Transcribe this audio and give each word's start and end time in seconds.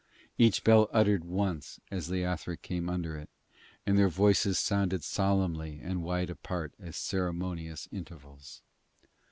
Each 0.35 0.63
bell 0.63 0.89
uttered 0.91 1.23
once 1.25 1.79
as 1.91 2.09
Leothric 2.09 2.63
came 2.63 2.89
under 2.89 3.15
it, 3.19 3.29
and 3.85 3.99
their 3.99 4.09
voices 4.09 4.57
sounded 4.57 5.03
solemnly 5.03 5.79
and 5.79 6.01
wide 6.01 6.31
apart 6.31 6.73
at 6.79 6.95
ceremonious 6.95 7.87
intervals. 7.91 8.63